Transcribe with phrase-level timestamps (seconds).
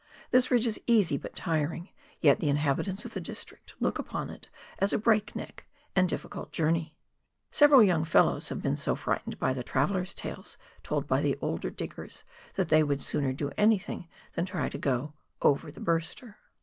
[0.31, 1.89] This ridge is easy but tiring,
[2.21, 6.95] yet the inhabitants of the district look upon it as a breakneck and difficult journey.
[7.51, 11.69] Several young fellows have been so frightened by the travellers' tales told by the older
[11.69, 12.23] diggers,
[12.55, 16.39] that they would sooner do anything than try to" go over the Burster."